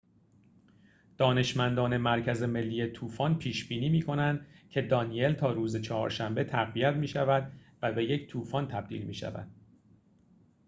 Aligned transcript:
دانشمندان 1.17 1.97
مرکز 1.97 2.43
ملی 2.43 2.87
طوفان 2.87 3.39
پیش 3.39 3.67
بینی 3.67 3.89
می 3.89 4.01
کنند 4.01 4.45
که 4.69 4.81
دانیل 4.81 5.33
تا 5.33 5.51
روز 5.51 5.81
چهارشنبه 5.81 6.43
تقویت 6.43 6.93
می‌شود 6.93 7.51
و 7.81 7.91
به 7.91 8.05
یک 8.05 8.27
طوفان 8.27 8.67
تبدیل 8.67 9.01
می‌شود 9.03 9.47